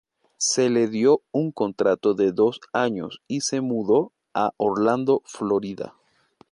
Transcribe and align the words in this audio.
Se 0.39 0.67
le 0.71 0.87
dio 0.87 1.21
un 1.31 1.51
contrato 1.51 2.15
de 2.15 2.31
dos 2.31 2.59
años 2.73 3.21
y 3.27 3.41
se 3.41 3.61
mudó 3.61 4.13
a 4.33 4.51
Orlando, 4.57 5.21
Florida. 5.25 5.93